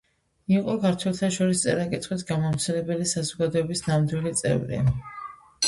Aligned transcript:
იყო 0.53 0.77
ქართველთა 0.85 1.29
შორის 1.35 1.61
წერა-კითხვის 1.65 2.25
გამავრცელებელი 2.31 3.07
საზოგადოების 3.13 3.87
ნამდვილი 3.93 4.35
წევრი. 4.43 4.85